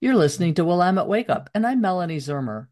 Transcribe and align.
You're 0.00 0.14
listening 0.14 0.54
to 0.54 0.64
Willamette 0.64 1.08
Wake 1.08 1.28
Up, 1.28 1.50
and 1.52 1.66
I'm 1.66 1.80
Melanie 1.80 2.18
Zermer. 2.18 2.68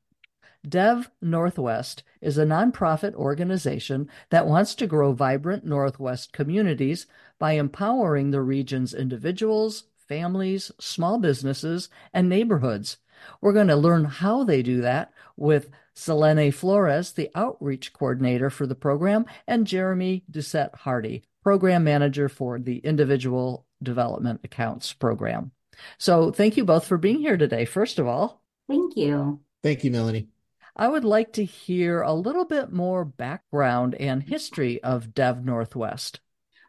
Dev 0.65 1.10
Northwest 1.20 2.04
is 2.20 2.38
a 2.38 2.44
nonprofit 2.46 3.14
organization 3.14 4.08
that 4.30 4.46
wants 4.46 4.76
to 4.76 4.87
grow 4.87 5.12
vibrant 5.12 5.66
Northwest 5.66 6.32
communities 6.32 7.08
by 7.40 7.54
empowering 7.54 8.30
the 8.30 8.42
region's 8.42 8.94
individuals, 8.94 9.88
families, 9.96 10.70
small 10.78 11.18
businesses, 11.18 11.88
and 12.14 12.28
neighborhoods. 12.28 12.99
We're 13.40 13.53
going 13.53 13.67
to 13.67 13.77
learn 13.77 14.04
how 14.04 14.45
they 14.45 14.63
do 14.63 14.81
that 14.83 15.13
with 15.37 15.69
Zelene 15.97 16.55
Flores, 16.55 17.11
the 17.11 17.31
outreach 17.35 17.93
coordinator 17.93 18.51
for 18.51 18.69
the 18.69 18.77
program, 18.77 19.27
and 19.49 19.67
Jeremy 19.67 20.23
Doucette 20.31 20.77
Hardy, 20.77 21.25
program 21.43 21.83
manager 21.83 22.29
for 22.29 22.61
the 22.61 22.79
Individual 22.79 23.67
Development 23.83 24.39
Accounts 24.45 24.93
program. 24.93 25.51
So 25.99 26.31
thank 26.31 26.57
you 26.57 26.65
both 26.65 26.87
for 26.87 26.99
being 26.99 27.19
here 27.19 27.37
today, 27.37 27.65
first 27.65 27.99
of 27.99 28.07
all. 28.07 28.43
Thank 28.69 28.97
you. 28.97 29.41
Thank 29.62 29.84
you, 29.84 29.91
Melanie. 29.91 30.29
I 30.75 30.89
would 30.89 31.05
like 31.05 31.33
to 31.34 31.45
hear 31.45 32.03
a 32.03 32.12
little 32.12 32.45
bit 32.45 32.71
more 32.71 33.05
background 33.05 33.95
and 33.95 34.23
history 34.23 34.83
of 34.83 35.15
Dev 35.15 35.45
Northwest. 35.45 36.20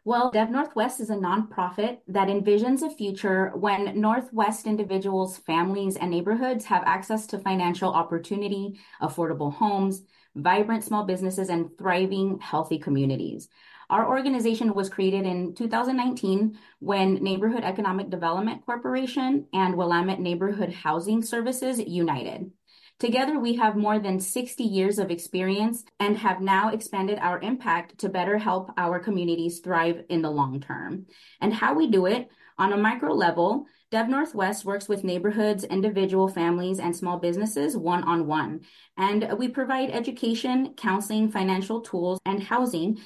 Well, 0.04 0.30
Dev 0.30 0.50
Northwest 0.50 1.00
is 1.00 1.10
a 1.10 1.16
nonprofit 1.16 1.98
that 2.08 2.28
envisions 2.28 2.80
a 2.80 2.88
future 2.88 3.52
when 3.54 4.00
Northwest 4.00 4.66
individuals, 4.66 5.36
families, 5.36 5.96
and 5.96 6.10
neighborhoods 6.10 6.64
have 6.64 6.82
access 6.86 7.26
to 7.26 7.38
financial 7.38 7.92
opportunity, 7.92 8.80
affordable 9.02 9.52
homes, 9.52 10.02
vibrant 10.34 10.84
small 10.84 11.04
businesses, 11.04 11.50
and 11.50 11.76
thriving, 11.76 12.38
healthy 12.40 12.78
communities. 12.78 13.50
Our 13.90 14.06
organization 14.06 14.74
was 14.74 14.90
created 14.90 15.24
in 15.24 15.54
2019 15.54 16.58
when 16.78 17.14
Neighborhood 17.14 17.64
Economic 17.64 18.10
Development 18.10 18.64
Corporation 18.66 19.46
and 19.54 19.76
Willamette 19.76 20.20
Neighborhood 20.20 20.72
Housing 20.72 21.22
Services 21.22 21.78
united. 21.78 22.50
Together, 22.98 23.38
we 23.38 23.54
have 23.54 23.76
more 23.76 23.98
than 23.98 24.20
60 24.20 24.62
years 24.64 24.98
of 24.98 25.10
experience 25.10 25.84
and 26.00 26.18
have 26.18 26.40
now 26.42 26.70
expanded 26.70 27.18
our 27.20 27.40
impact 27.40 27.96
to 27.98 28.08
better 28.08 28.36
help 28.36 28.70
our 28.76 28.98
communities 28.98 29.60
thrive 29.60 30.04
in 30.10 30.20
the 30.20 30.30
long 30.30 30.60
term. 30.60 31.06
And 31.40 31.54
how 31.54 31.74
we 31.74 31.88
do 31.88 32.06
it 32.06 32.28
on 32.58 32.72
a 32.72 32.76
micro 32.76 33.14
level, 33.14 33.66
Dev 33.90 34.08
Northwest 34.08 34.64
works 34.64 34.88
with 34.88 35.04
neighborhoods, 35.04 35.64
individual 35.64 36.28
families, 36.28 36.80
and 36.80 36.94
small 36.94 37.18
businesses 37.18 37.76
one 37.76 38.02
on 38.02 38.26
one. 38.26 38.60
And 38.98 39.32
we 39.38 39.48
provide 39.48 39.90
education, 39.90 40.74
counseling, 40.76 41.30
financial 41.30 41.80
tools, 41.80 42.18
and 42.26 42.42
housing 42.42 42.98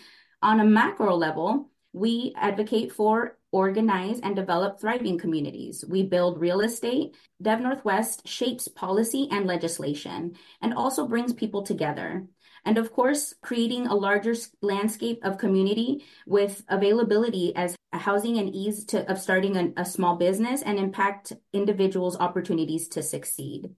on 0.42 0.60
a 0.60 0.64
macro 0.64 1.14
level, 1.14 1.70
we 1.92 2.32
advocate 2.36 2.92
for, 2.92 3.38
organize, 3.50 4.18
and 4.20 4.34
develop 4.34 4.80
thriving 4.80 5.18
communities. 5.18 5.84
We 5.86 6.02
build 6.02 6.40
real 6.40 6.60
estate. 6.60 7.14
Dev 7.40 7.60
Northwest 7.60 8.26
shapes 8.26 8.66
policy 8.68 9.28
and 9.30 9.46
legislation 9.46 10.36
and 10.60 10.74
also 10.74 11.06
brings 11.06 11.32
people 11.32 11.62
together. 11.62 12.26
And 12.64 12.78
of 12.78 12.92
course, 12.92 13.34
creating 13.42 13.86
a 13.88 13.94
larger 13.94 14.34
landscape 14.60 15.20
of 15.22 15.38
community 15.38 16.04
with 16.26 16.62
availability 16.68 17.54
as 17.56 17.76
housing 17.92 18.38
and 18.38 18.54
ease 18.54 18.84
to, 18.86 19.10
of 19.10 19.18
starting 19.18 19.56
a, 19.56 19.82
a 19.82 19.84
small 19.84 20.16
business 20.16 20.62
and 20.62 20.78
impact 20.78 21.32
individuals' 21.52 22.16
opportunities 22.18 22.88
to 22.88 23.02
succeed. 23.02 23.70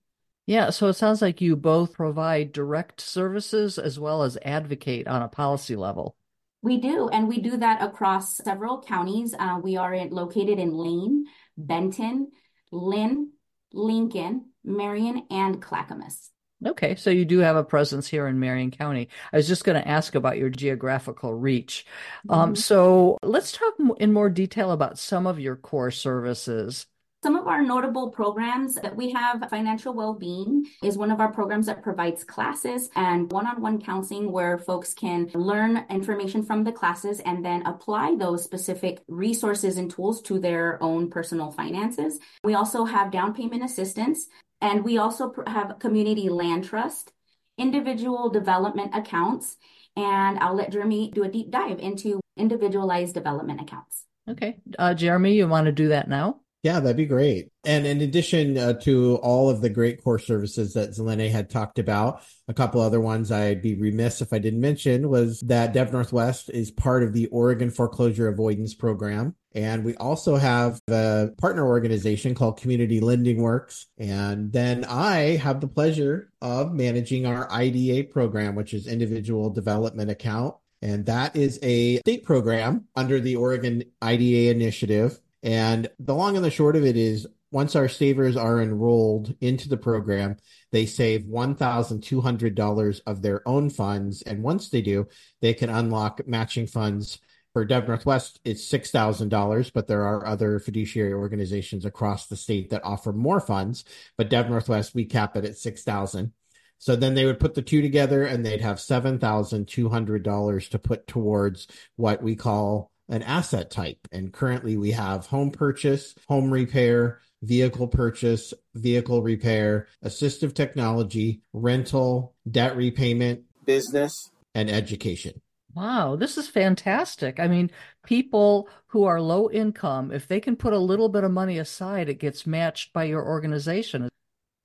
Yeah, 0.47 0.71
so 0.71 0.89
it 0.89 0.95
sounds 0.95 1.23
like 1.23 1.41
you 1.41 1.57
both 1.57 1.95
provide 1.95 2.53
direct 2.53 3.01
services 3.01 3.79
as 3.79 3.99
well 3.99 4.23
as 4.23 4.37
advocate 4.43 5.09
on 5.09 5.23
a 5.23 5.29
policy 5.29 5.75
level. 5.75 6.17
We 6.65 6.79
do, 6.79 7.11
and 7.11 7.29
we 7.29 7.41
do 7.41 7.59
that 7.59 7.83
across 7.83 8.39
several 8.39 8.81
counties. 8.81 9.35
Uh, 9.39 9.61
we 9.63 9.77
are 9.77 9.93
in, 9.93 10.09
located 10.09 10.59
in 10.59 10.73
Lane, 10.73 11.27
Benton, 11.59 12.33
Linn, 12.73 13.33
Lincoln, 13.75 14.47
Marion, 14.65 15.27
and 15.31 15.61
Clackamas. 15.61 16.31
Okay, 16.67 16.95
so 16.95 17.11
you 17.11 17.27
do 17.27 17.41
have 17.41 17.57
a 17.57 17.65
presence 17.65 18.09
here 18.09 18.27
in 18.27 18.41
Marion 18.41 18.71
County. 18.71 19.11
I 19.31 19.37
was 19.37 19.47
just 19.47 19.65
going 19.65 19.79
to 19.79 19.87
ask 19.87 20.15
about 20.15 20.39
your 20.39 20.49
geographical 20.49 21.35
reach. 21.35 21.85
Um, 22.31 22.35
mm-hmm. 22.39 22.49
Um, 22.49 22.57
so 22.57 23.19
let's 23.23 23.53
talk 23.53 23.75
in 23.99 24.15
more 24.15 24.31
detail 24.31 24.73
about 24.73 24.99
some 24.99 25.27
of 25.27 25.39
your 25.39 25.57
core 25.57 25.91
services. 25.91 26.87
Some 27.25 27.37
of 27.37 27.47
our 27.47 27.63
notable 27.63 28.11
programs 28.11 28.75
that 28.75 28.95
we 28.95 29.11
have, 29.13 29.49
Financial 29.49 29.95
well-being 29.95 30.67
is 30.83 30.99
one 30.99 31.11
of 31.11 31.21
our 31.21 31.33
programs 31.33 31.65
that 31.65 31.83
provides 31.83 32.23
classes 32.23 32.91
and 32.97 33.33
one 33.33 33.47
on 33.47 33.63
one 33.63 33.81
counseling 33.81 34.31
where 34.31 34.59
folks 34.59 34.93
can 34.93 35.31
learn 35.33 35.87
information 35.89 36.43
from 36.43 36.65
the 36.65 36.73
classes 36.73 37.21
and 37.21 37.43
then 37.43 37.65
apply 37.65 38.17
those 38.17 38.45
specific 38.45 39.01
resources 39.09 39.79
and 39.79 39.91
tools 39.91 40.21
to 40.21 40.39
their 40.39 40.77
own 40.83 41.09
personal 41.09 41.51
finances. 41.51 42.21
We 42.43 42.57
also 42.57 42.85
have 42.85 43.11
down 43.11 43.33
payment 43.33 43.65
assistance 43.65 44.27
and 44.61 44.85
we 44.85 44.99
also 44.99 45.33
have 45.47 45.79
community 45.79 46.29
land 46.29 46.65
trust, 46.65 47.11
individual 47.57 48.29
development 48.29 48.95
accounts, 48.95 49.57
and 49.97 50.39
I'll 50.41 50.57
let 50.57 50.73
Jeremy 50.73 51.11
do 51.11 51.25
a 51.25 51.31
deep 51.31 51.51
dive 51.51 51.79
into 51.79 52.21
individualized 52.37 53.15
development 53.15 53.63
accounts. 53.63 54.05
Okay. 54.29 54.59
Uh, 54.79 54.93
Jeremy, 54.93 55.33
you 55.33 55.49
want 55.49 55.65
to 55.65 55.73
do 55.73 55.89
that 55.89 56.07
now? 56.07 56.41
Yeah, 56.65 56.81
that'd 56.81 56.97
be 56.97 57.05
great. 57.05 57.51
And 57.67 57.87
in 57.87 58.01
addition 58.01 58.57
uh, 58.57 58.73
to 58.81 59.17
all 59.17 59.51
of 59.51 59.61
the 59.61 59.69
great 59.69 60.03
core 60.03 60.19
services 60.19 60.73
that 60.73 60.93
Zelene 60.93 61.31
had 61.31 61.51
talked 61.51 61.79
about, 61.79 62.23
a 62.49 62.55
couple 62.55 62.81
other 62.81 63.03
ones 63.03 63.31
I'd 63.31 63.61
be 63.61 63.75
remiss 63.75 64.23
if 64.23 64.33
I 64.33 64.39
didn't 64.39 64.63
mention 64.63 65.11
was 65.11 65.41
that 65.41 65.75
Dev 65.75 65.93
Northwest 65.93 66.49
is 66.49 66.71
part 66.71 67.03
of 67.03 67.13
the 67.13 67.27
Oregon 67.27 67.71
Foreclosure 67.71 68.29
Avoidance 68.29 68.73
Program. 68.73 69.35
And 69.55 69.85
we 69.85 69.95
also 69.97 70.37
have 70.37 70.81
a 70.89 71.29
partner 71.37 71.67
organization 71.67 72.35
called 72.35 72.59
Community 72.59 72.99
Lending 72.99 73.43
Works. 73.43 73.87
And 73.99 74.51
then 74.51 74.87
I 74.87 75.37
have 75.37 75.61
the 75.61 75.69
pleasure 75.69 76.33
of 76.41 76.73
managing 76.73 77.27
our 77.27 77.47
IDA 77.53 78.05
program, 78.05 78.55
which 78.55 78.73
is 78.73 78.87
Individual 78.87 79.51
Development 79.51 80.11
Account. 80.11 80.55
And 80.81 81.05
that 81.07 81.37
is 81.37 81.59
a 81.63 81.99
state 81.99 82.25
program 82.25 82.87
under 82.97 83.21
the 83.21 83.37
Oregon 83.37 83.85
IDA 84.01 84.51
initiative 84.51 85.21
and 85.45 85.89
the 85.99 86.15
long 86.15 86.35
and 86.37 86.45
the 86.45 86.51
short 86.51 86.75
of 86.75 86.85
it 86.85 86.97
is 86.97 87.27
once 87.53 87.77
our 87.77 87.87
savers 87.87 88.37
are 88.37 88.61
enrolled 88.61 89.37
into 89.41 89.69
the 89.69 89.77
program, 89.77 90.37
they 90.73 90.87
save 90.87 91.23
$1,200 91.23 93.01
of 93.07 93.23
their 93.23 93.47
own 93.47 93.71
funds. 93.71 94.23
And 94.23 94.43
once 94.43 94.71
they 94.71 94.83
do, 94.83 95.07
they 95.41 95.55
can 95.55 95.71
unlock 95.71 96.27
matching 96.27 96.67
funds. 96.67 97.21
For 97.53 97.65
Dev 97.65 97.87
Northwest, 97.87 98.41
it's 98.45 98.69
$6,000, 98.69 99.71
but 99.73 99.87
there 99.87 100.03
are 100.03 100.27
other 100.27 100.59
fiduciary 100.59 101.13
organizations 101.13 101.85
across 101.85 102.27
the 102.27 102.37
state 102.37 102.71
that 102.71 102.83
offer 102.83 103.13
more 103.13 103.39
funds. 103.39 103.85
But 104.19 104.31
Dev 104.31 104.51
Northwest, 104.51 104.93
we 104.93 105.05
cap 105.05 105.37
it 105.37 105.45
at 105.45 105.57
6000 105.57 106.33
so 106.79 106.97
then 106.97 107.15
they 107.15 107.25
would 107.25 107.41
put 107.41 107.55
the 107.55 107.63
two 107.63 107.81
together 107.81 108.25
and 108.25 108.45
they'd 108.45 108.61
have 108.61 108.77
$7,200 108.77 110.69
to 110.69 110.79
put 110.79 111.07
towards 111.07 111.67
what 111.97 112.23
we 112.23 112.37
call 112.37 112.91
an 113.09 113.23
asset 113.23 113.71
type. 113.71 113.99
And 114.13 114.33
currently 114.33 114.77
we 114.77 114.93
have 114.93 115.27
home 115.27 115.51
purchase, 115.51 116.15
home 116.29 116.51
repair, 116.51 117.21
vehicle 117.43 117.89
purchase, 117.89 118.55
vehicle 118.75 119.23
repair, 119.23 119.89
assistive 120.05 120.55
technology, 120.55 121.43
rental, 121.53 122.35
debt 122.51 122.77
repayment, 122.77 123.43
business, 123.65 124.31
and 124.55 124.71
education. 124.71 125.41
Wow, 125.75 126.15
this 126.15 126.39
is 126.39 126.47
fantastic. 126.49 127.41
I 127.41 127.49
mean, 127.49 127.71
people 128.07 128.69
who 128.87 129.05
are 129.05 129.21
low 129.21 129.51
income, 129.51 130.13
if 130.13 130.29
they 130.29 130.39
can 130.39 130.55
put 130.55 130.73
a 130.73 130.79
little 130.79 131.09
bit 131.09 131.25
of 131.25 131.33
money 131.33 131.59
aside, 131.59 132.09
it 132.09 132.21
gets 132.21 132.47
matched 132.47 132.93
by 132.93 133.05
your 133.05 133.27
organization. 133.27 134.09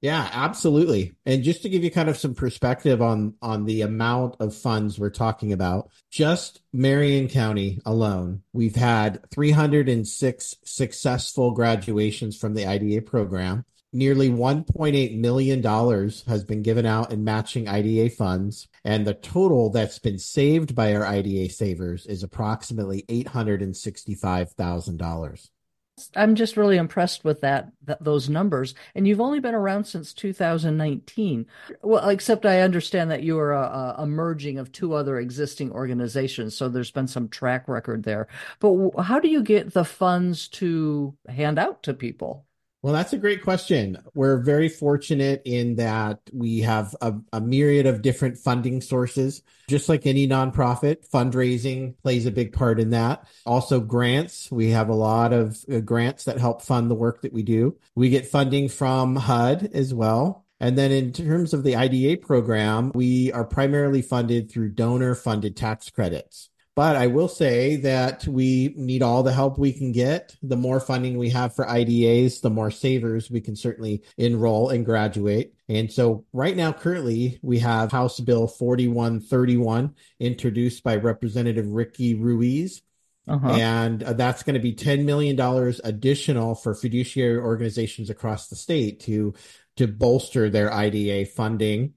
Yeah, 0.01 0.29
absolutely. 0.31 1.13
And 1.25 1.43
just 1.43 1.61
to 1.63 1.69
give 1.69 1.83
you 1.83 1.91
kind 1.91 2.07
of 2.07 2.17
some 2.17 2.33
perspective 2.33 3.01
on 3.01 3.33
on 3.41 3.65
the 3.65 3.81
amount 3.81 4.37
of 4.39 4.55
funds 4.55 4.97
we're 4.97 5.09
talking 5.09 5.51
about, 5.51 5.89
just 6.09 6.61
Marion 6.71 7.27
County 7.27 7.81
alone, 7.85 8.43
we've 8.53 8.77
had 8.77 9.29
306 9.31 10.55
successful 10.63 11.51
graduations 11.51 12.37
from 12.37 12.53
the 12.53 12.65
IDA 12.65 13.01
program. 13.01 13.65
Nearly 13.91 14.29
$1.8 14.29 15.17
million 15.17 15.63
has 15.63 16.43
been 16.45 16.61
given 16.61 16.85
out 16.85 17.11
in 17.11 17.23
matching 17.23 17.67
IDA 17.67 18.11
funds, 18.11 18.67
and 18.85 19.03
the 19.05 19.15
total 19.15 19.71
that's 19.71 19.97
been 19.99 20.19
saved 20.19 20.75
by 20.75 20.95
our 20.95 21.05
IDA 21.05 21.49
savers 21.49 22.05
is 22.05 22.21
approximately 22.21 23.01
$865,000. 23.09 25.49
I'm 26.15 26.35
just 26.35 26.57
really 26.57 26.77
impressed 26.77 27.23
with 27.23 27.41
that, 27.41 27.71
that 27.85 28.03
those 28.03 28.29
numbers. 28.29 28.75
And 28.95 29.07
you've 29.07 29.21
only 29.21 29.39
been 29.39 29.55
around 29.55 29.85
since 29.85 30.13
2019. 30.13 31.45
Well, 31.81 32.09
except 32.09 32.45
I 32.45 32.61
understand 32.61 33.11
that 33.11 33.23
you 33.23 33.37
are 33.39 33.53
a, 33.53 33.95
a 33.99 34.05
merging 34.05 34.57
of 34.57 34.71
two 34.71 34.93
other 34.93 35.19
existing 35.19 35.71
organizations, 35.71 36.55
so 36.55 36.69
there's 36.69 36.91
been 36.91 37.07
some 37.07 37.29
track 37.29 37.67
record 37.67 38.03
there. 38.03 38.27
But 38.59 38.91
how 39.01 39.19
do 39.19 39.27
you 39.27 39.43
get 39.43 39.73
the 39.73 39.85
funds 39.85 40.47
to 40.49 41.15
hand 41.27 41.59
out 41.59 41.83
to 41.83 41.93
people? 41.93 42.45
Well, 42.81 42.93
that's 42.93 43.11
a 43.11 43.17
great 43.17 43.43
question. 43.43 43.97
We're 44.13 44.37
very 44.37 44.69
fortunate 44.69 45.41
in 45.43 45.75
that 45.75 46.21
we 46.31 46.59
have 46.61 46.95
a, 47.01 47.13
a, 47.33 47.41
myriad 47.41 47.85
of 47.85 48.01
different 48.01 48.37
funding 48.37 48.79
sources. 48.79 49.41
Just 49.67 49.89
like 49.89 50.05
any 50.05 50.29
nonprofit, 50.29 51.09
fundraising 51.09 51.97
plays 52.01 52.25
a 52.25 52.31
big 52.31 52.53
part 52.53 52.79
in 52.79 52.91
that. 52.91 53.27
Also, 53.45 53.81
grants. 53.81 54.49
We 54.49 54.69
have 54.69 54.87
a 54.87 54.95
lot 54.95 55.33
of 55.33 55.57
uh, 55.69 55.79
grants 55.79 56.23
that 56.23 56.39
help 56.39 56.61
fund 56.61 56.89
the 56.89 56.95
work 56.95 57.21
that 57.23 57.33
we 57.33 57.43
do. 57.43 57.77
We 57.95 58.09
get 58.09 58.27
funding 58.27 58.69
from 58.69 59.17
HUD 59.17 59.71
as 59.73 59.93
well. 59.93 60.45
And 60.61 60.77
then 60.77 60.91
in 60.91 61.11
terms 61.11 61.53
of 61.53 61.63
the 61.63 61.75
IDA 61.75 62.21
program, 62.25 62.91
we 62.95 63.31
are 63.33 63.45
primarily 63.45 64.01
funded 64.01 64.49
through 64.49 64.71
donor 64.71 65.15
funded 65.15 65.57
tax 65.57 65.89
credits. 65.89 66.49
But 66.79 66.95
I 66.95 67.07
will 67.07 67.27
say 67.27 67.75
that 67.75 68.25
we 68.25 68.73
need 68.77 69.03
all 69.03 69.21
the 69.21 69.33
help 69.33 69.59
we 69.59 69.73
can 69.73 69.91
get. 69.91 70.37
The 70.41 70.55
more 70.55 70.79
funding 70.79 71.17
we 71.17 71.29
have 71.31 71.53
for 71.53 71.65
IDAs, 71.67 72.39
the 72.39 72.49
more 72.49 72.71
savers 72.71 73.29
we 73.29 73.41
can 73.41 73.57
certainly 73.57 74.01
enroll 74.17 74.69
and 74.69 74.85
graduate. 74.85 75.53
And 75.67 75.91
so 75.91 76.23
right 76.31 76.55
now, 76.55 76.71
currently, 76.71 77.37
we 77.41 77.59
have 77.59 77.91
House 77.91 78.21
Bill 78.21 78.47
4131 78.47 79.93
introduced 80.21 80.81
by 80.81 80.95
Representative 80.95 81.67
Ricky 81.67 82.15
Ruiz. 82.15 82.81
Uh-huh. 83.27 83.49
And 83.49 84.01
uh, 84.01 84.13
that's 84.13 84.43
going 84.43 84.53
to 84.53 84.61
be 84.61 84.73
$10 84.73 85.03
million 85.03 85.37
additional 85.83 86.55
for 86.55 86.73
fiduciary 86.73 87.39
organizations 87.39 88.09
across 88.09 88.47
the 88.47 88.55
state 88.55 89.01
to, 89.01 89.33
to 89.75 89.85
bolster 89.85 90.49
their 90.49 90.73
IDA 90.73 91.25
funding. 91.25 91.95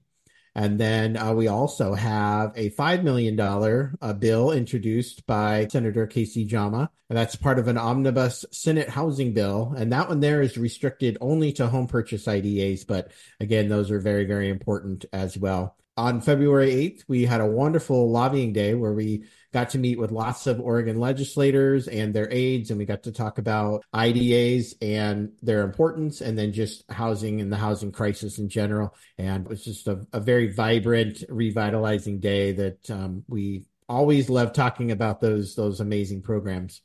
And 0.55 0.79
then 0.79 1.17
uh, 1.17 1.33
we 1.33 1.47
also 1.47 1.93
have 1.95 2.53
a 2.55 2.69
$5 2.71 3.03
million 3.03 3.39
uh, 3.39 4.13
bill 4.13 4.51
introduced 4.51 5.25
by 5.25 5.67
Senator 5.67 6.05
Kayse 6.05 6.45
Jama. 6.45 6.91
And 7.09 7.17
that's 7.17 7.35
part 7.35 7.57
of 7.57 7.67
an 7.67 7.77
omnibus 7.77 8.45
Senate 8.51 8.89
housing 8.89 9.33
bill. 9.33 9.73
And 9.75 9.91
that 9.91 10.09
one 10.09 10.19
there 10.19 10.41
is 10.41 10.57
restricted 10.57 11.17
only 11.21 11.53
to 11.53 11.67
home 11.67 11.87
purchase 11.87 12.27
IDAs. 12.27 12.85
But 12.85 13.11
again, 13.39 13.67
those 13.67 13.89
are 13.89 13.99
very, 13.99 14.25
very 14.25 14.49
important 14.49 15.05
as 15.11 15.37
well. 15.37 15.75
On 15.97 16.21
February 16.21 16.71
8th, 16.71 17.03
we 17.07 17.25
had 17.25 17.41
a 17.41 17.45
wonderful 17.45 18.09
lobbying 18.11 18.53
day 18.53 18.73
where 18.73 18.93
we 18.93 19.25
got 19.53 19.69
to 19.69 19.77
meet 19.77 19.99
with 19.99 20.11
lots 20.11 20.47
of 20.47 20.59
Oregon 20.59 20.99
legislators 20.99 21.87
and 21.87 22.13
their 22.13 22.27
aides, 22.31 22.71
and 22.71 22.79
we 22.79 22.85
got 22.85 23.03
to 23.03 23.11
talk 23.11 23.37
about 23.37 23.85
IDAs 23.93 24.73
and 24.81 25.31
their 25.41 25.61
importance, 25.61 26.21
and 26.21 26.37
then 26.37 26.51
just 26.51 26.83
housing 26.91 27.39
and 27.39 27.51
the 27.51 27.57
housing 27.57 27.91
crisis 27.91 28.39
in 28.39 28.49
general. 28.49 28.95
And 29.17 29.45
it 29.45 29.49
was 29.49 29.63
just 29.63 29.87
a, 29.87 30.05
a 30.11 30.19
very 30.19 30.51
vibrant, 30.51 31.23
revitalizing 31.29 32.19
day 32.19 32.51
that 32.53 32.89
um, 32.89 33.23
we 33.27 33.65
always 33.87 34.29
love 34.29 34.53
talking 34.53 34.91
about 34.91 35.21
those 35.21 35.55
those 35.55 35.79
amazing 35.79 36.23
programs. 36.23 36.81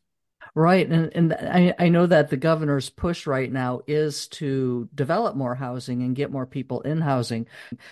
Right. 0.55 0.89
And, 0.89 1.13
and 1.15 1.35
I, 1.35 1.75
I 1.79 1.89
know 1.89 2.07
that 2.07 2.31
the 2.31 2.37
governor's 2.37 2.91
push 2.91 3.27
right 3.27 3.51
now 3.51 3.81
is 3.87 4.29
to 4.29 4.89
develop 4.95 5.37
more 5.37 5.55
housing 5.55 6.03
and 6.03 6.17
get 6.17 6.33
more 6.33 6.47
people 6.47 6.81
in 6.81 7.01
housing. 7.01 7.47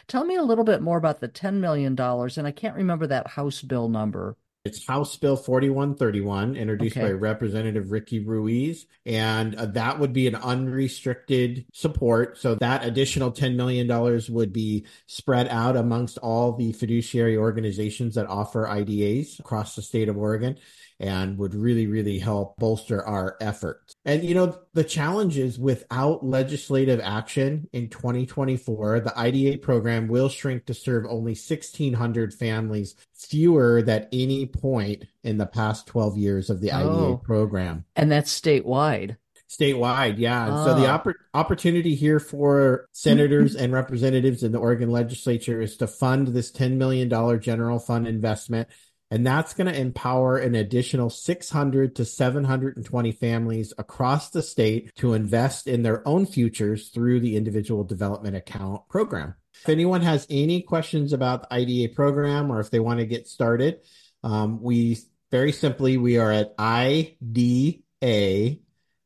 Tell 0.08 0.24
me 0.24 0.36
a 0.36 0.42
little 0.42 0.64
bit 0.64 0.82
more 0.82 0.96
about 0.96 1.20
the 1.20 1.28
$10 1.28 1.54
million. 1.54 1.98
And 1.98 2.46
I 2.46 2.50
can't 2.50 2.76
remember 2.76 3.06
that 3.08 3.28
House 3.28 3.62
bill 3.62 3.88
number. 3.88 4.36
It's 4.66 4.84
House 4.84 5.16
Bill 5.16 5.36
4131, 5.36 6.56
introduced 6.56 6.96
okay. 6.96 7.06
by 7.06 7.12
Representative 7.12 7.92
Ricky 7.92 8.18
Ruiz. 8.18 8.86
And 9.06 9.54
uh, 9.54 9.66
that 9.66 10.00
would 10.00 10.12
be 10.12 10.26
an 10.26 10.34
unrestricted 10.34 11.64
support. 11.72 12.36
So 12.38 12.56
that 12.56 12.84
additional 12.84 13.30
$10 13.30 13.54
million 13.54 13.86
would 14.28 14.52
be 14.52 14.86
spread 15.06 15.46
out 15.48 15.76
amongst 15.76 16.18
all 16.18 16.52
the 16.52 16.72
fiduciary 16.72 17.36
organizations 17.36 18.16
that 18.16 18.26
offer 18.26 18.66
IDAs 18.66 19.38
across 19.38 19.76
the 19.76 19.82
state 19.82 20.08
of 20.08 20.18
Oregon 20.18 20.58
and 20.98 21.38
would 21.38 21.54
really, 21.54 21.86
really 21.86 22.18
help 22.18 22.56
bolster 22.56 23.04
our 23.04 23.36
efforts. 23.40 23.94
And, 24.04 24.24
you 24.24 24.34
know, 24.34 24.58
the 24.72 24.84
challenge 24.84 25.36
is 25.36 25.58
without 25.58 26.24
legislative 26.24 27.00
action 27.02 27.68
in 27.72 27.88
2024, 27.88 29.00
the 29.00 29.18
IDA 29.18 29.58
program 29.58 30.08
will 30.08 30.28
shrink 30.28 30.66
to 30.66 30.74
serve 30.74 31.04
only 31.06 31.32
1,600 31.32 32.34
families, 32.34 32.94
fewer 33.14 33.82
than 33.82 34.08
any 34.12 34.46
point 34.46 35.04
in 35.22 35.38
the 35.38 35.46
past 35.46 35.86
12 35.86 36.16
years 36.16 36.50
of 36.50 36.60
the 36.60 36.70
oh, 36.72 37.10
IDA 37.10 37.18
program. 37.18 37.84
And 37.94 38.10
that's 38.10 38.38
statewide 38.38 39.16
statewide 39.48 40.18
yeah 40.18 40.48
oh. 40.50 40.64
so 40.64 40.74
the 40.74 40.88
ah. 40.88 40.98
oppor- 40.98 41.14
opportunity 41.32 41.94
here 41.94 42.18
for 42.18 42.88
senators 42.90 43.54
and 43.54 43.72
representatives 43.72 44.42
in 44.42 44.50
the 44.50 44.58
oregon 44.58 44.90
legislature 44.90 45.60
is 45.60 45.76
to 45.76 45.86
fund 45.86 46.28
this 46.28 46.50
$10 46.50 46.72
million 46.72 47.08
general 47.40 47.78
fund 47.78 48.08
investment 48.08 48.68
and 49.10 49.26
that's 49.26 49.54
going 49.54 49.72
to 49.72 49.80
empower 49.80 50.36
an 50.36 50.54
additional 50.54 51.10
600 51.10 51.96
to 51.96 52.04
720 52.04 53.12
families 53.12 53.72
across 53.78 54.30
the 54.30 54.42
state 54.42 54.94
to 54.96 55.14
invest 55.14 55.68
in 55.68 55.82
their 55.82 56.06
own 56.06 56.26
futures 56.26 56.88
through 56.88 57.20
the 57.20 57.36
individual 57.36 57.84
development 57.84 58.34
account 58.34 58.88
program. 58.88 59.34
If 59.62 59.68
anyone 59.68 60.02
has 60.02 60.26
any 60.28 60.62
questions 60.62 61.12
about 61.12 61.42
the 61.42 61.54
IDA 61.54 61.94
program 61.94 62.50
or 62.50 62.58
if 62.60 62.70
they 62.70 62.80
want 62.80 62.98
to 63.00 63.06
get 63.06 63.28
started, 63.28 63.80
um, 64.24 64.60
we 64.60 64.98
very 65.30 65.52
simply, 65.52 65.96
we 65.98 66.18
are 66.18 66.32
at 66.32 66.54
IDA 66.58 67.80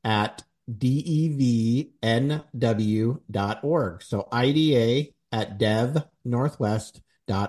at 0.03 0.43
devnw.org. 0.71 2.03
So 4.03 4.29
IDA 4.33 5.11
at 5.33 5.59
devnorthwest.org 5.59 7.03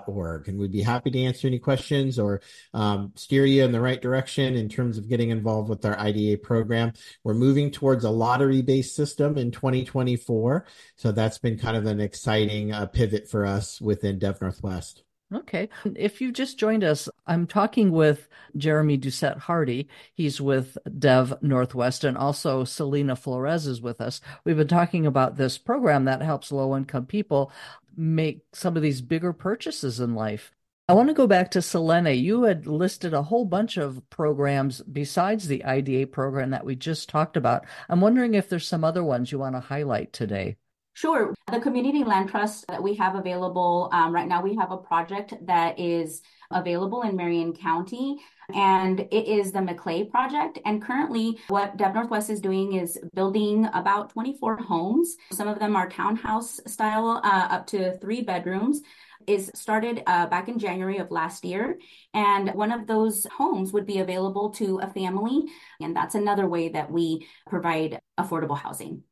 org. 0.06 0.48
And 0.48 0.58
we'd 0.58 0.72
be 0.72 0.82
happy 0.82 1.10
to 1.10 1.22
answer 1.22 1.46
any 1.46 1.58
questions 1.58 2.18
or 2.18 2.40
um, 2.74 3.12
steer 3.14 3.44
you 3.46 3.64
in 3.64 3.72
the 3.72 3.80
right 3.80 4.00
direction 4.00 4.54
in 4.54 4.68
terms 4.68 4.98
of 4.98 5.08
getting 5.08 5.30
involved 5.30 5.68
with 5.68 5.84
our 5.84 5.98
IDA 5.98 6.38
program. 6.38 6.92
We're 7.24 7.34
moving 7.34 7.70
towards 7.70 8.04
a 8.04 8.10
lottery 8.10 8.62
based 8.62 8.94
system 8.94 9.38
in 9.38 9.50
2024. 9.50 10.66
So 10.96 11.12
that's 11.12 11.38
been 11.38 11.58
kind 11.58 11.76
of 11.76 11.86
an 11.86 12.00
exciting 12.00 12.72
uh, 12.72 12.86
pivot 12.86 13.28
for 13.28 13.44
us 13.44 13.80
within 13.80 14.18
Dev 14.18 14.40
Northwest. 14.40 15.02
Okay. 15.34 15.70
If 15.96 16.20
you've 16.20 16.34
just 16.34 16.58
joined 16.58 16.84
us, 16.84 17.08
I'm 17.26 17.46
talking 17.46 17.90
with 17.90 18.28
Jeremy 18.56 18.98
Doucette 18.98 19.38
Hardy. 19.38 19.88
He's 20.12 20.40
with 20.40 20.76
Dev 20.98 21.34
Northwest, 21.40 22.04
and 22.04 22.18
also 22.18 22.64
Selena 22.64 23.16
Flores 23.16 23.66
is 23.66 23.80
with 23.80 24.00
us. 24.00 24.20
We've 24.44 24.56
been 24.56 24.68
talking 24.68 25.06
about 25.06 25.36
this 25.36 25.56
program 25.56 26.04
that 26.04 26.20
helps 26.20 26.52
low 26.52 26.76
income 26.76 27.06
people 27.06 27.50
make 27.96 28.42
some 28.52 28.76
of 28.76 28.82
these 28.82 29.00
bigger 29.00 29.32
purchases 29.32 30.00
in 30.00 30.14
life. 30.14 30.52
I 30.88 30.94
want 30.94 31.08
to 31.08 31.14
go 31.14 31.26
back 31.26 31.52
to 31.52 31.62
Selena. 31.62 32.10
You 32.10 32.42
had 32.42 32.66
listed 32.66 33.14
a 33.14 33.22
whole 33.22 33.44
bunch 33.44 33.76
of 33.76 34.02
programs 34.10 34.82
besides 34.82 35.46
the 35.46 35.64
IDA 35.64 36.08
program 36.08 36.50
that 36.50 36.64
we 36.64 36.74
just 36.74 37.08
talked 37.08 37.36
about. 37.36 37.64
I'm 37.88 38.00
wondering 38.00 38.34
if 38.34 38.48
there's 38.48 38.66
some 38.66 38.84
other 38.84 39.04
ones 39.04 39.30
you 39.30 39.38
want 39.38 39.54
to 39.54 39.60
highlight 39.60 40.12
today. 40.12 40.56
Sure. 40.94 41.34
The 41.50 41.60
Community 41.60 42.04
Land 42.04 42.28
Trust 42.28 42.66
that 42.68 42.82
we 42.82 42.94
have 42.96 43.14
available 43.14 43.88
um, 43.92 44.14
right 44.14 44.28
now, 44.28 44.42
we 44.42 44.56
have 44.56 44.72
a 44.72 44.76
project 44.76 45.32
that 45.46 45.78
is 45.78 46.20
available 46.54 47.02
in 47.02 47.16
Marion 47.16 47.52
County, 47.52 48.18
and 48.54 49.00
it 49.00 49.26
is 49.26 49.52
the 49.52 49.62
Macleay 49.62 50.04
Project. 50.04 50.58
And 50.64 50.82
currently, 50.82 51.38
what 51.48 51.76
Dev 51.76 51.94
Northwest 51.94 52.30
is 52.30 52.40
doing 52.40 52.74
is 52.74 52.98
building 53.14 53.68
about 53.72 54.10
24 54.10 54.56
homes. 54.58 55.16
Some 55.32 55.48
of 55.48 55.58
them 55.58 55.76
are 55.76 55.88
townhouse 55.88 56.60
style, 56.66 57.20
uh, 57.24 57.48
up 57.50 57.66
to 57.68 57.96
three 57.98 58.22
bedrooms 58.22 58.82
is 59.26 59.50
started 59.54 60.02
uh, 60.06 60.26
back 60.26 60.48
in 60.48 60.58
January 60.58 60.98
of 60.98 61.10
last 61.10 61.44
year. 61.44 61.78
And 62.14 62.50
one 62.50 62.72
of 62.72 62.86
those 62.86 63.26
homes 63.36 63.72
would 63.72 63.86
be 63.86 63.98
available 63.98 64.50
to 64.50 64.78
a 64.78 64.88
family. 64.88 65.44
And 65.80 65.94
that's 65.94 66.14
another 66.14 66.48
way 66.48 66.68
that 66.70 66.90
we 66.90 67.26
provide 67.46 68.00
affordable 68.18 68.58
housing. 68.58 69.04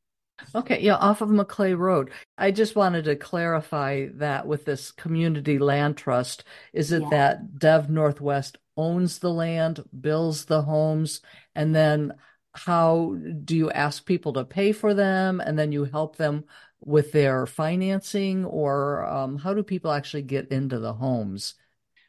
Okay, 0.55 0.81
yeah, 0.81 0.97
off 0.97 1.21
of 1.21 1.31
Macleay 1.31 1.75
Road. 1.75 2.11
I 2.39 2.51
just 2.51 2.77
wanted 2.77 3.05
to 3.05 3.17
clarify 3.17 4.07
that 4.15 4.47
with 4.47 4.65
this 4.65 4.93
community 4.93 5.59
land 5.59 5.97
trust. 5.97 6.45
Is 6.73 6.93
it 6.93 7.03
yeah. 7.03 7.11
that 7.11 7.59
Dev 7.59 7.91
Northwest 7.91 8.59
owns 8.77 9.19
the 9.19 9.31
land, 9.31 9.85
builds 10.01 10.47
the 10.47 10.63
homes, 10.63 11.21
and 11.55 11.75
then 11.75 12.15
how 12.53 13.17
do 13.45 13.57
you 13.57 13.71
ask 13.71 14.05
people 14.05 14.33
to 14.33 14.45
pay 14.45 14.73
for 14.73 14.95
them 14.95 15.41
and 15.41 15.59
then 15.59 15.73
you 15.73 15.85
help 15.85 16.17
them 16.17 16.45
with 16.81 17.13
their 17.13 17.47
financing 17.47 18.45
or 18.45 19.07
um, 19.07 19.39
how 19.39 19.55
do 19.55 19.63
people 19.63 19.93
actually 19.93 20.23
get 20.23 20.51
into 20.51 20.79
the 20.79 20.93
homes? 20.93 21.55